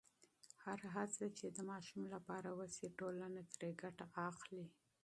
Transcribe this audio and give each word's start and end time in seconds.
هره 0.63 0.87
هڅه 0.95 1.25
چې 1.37 1.45
د 1.49 1.57
ماشوم 1.69 2.03
لپاره 2.13 2.49
وشي، 2.59 2.87
ټولنه 2.99 3.41
ترې 3.59 3.71
ګټه 3.81 4.05
اخلي. 4.29 4.65